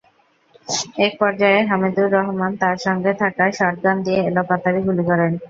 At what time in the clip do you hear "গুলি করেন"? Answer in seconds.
4.87-5.31